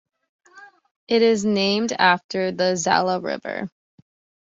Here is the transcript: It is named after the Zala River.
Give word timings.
It 1.07 1.21
is 1.21 1.45
named 1.45 1.91
after 1.91 2.51
the 2.51 2.75
Zala 2.75 3.19
River. 3.19 3.69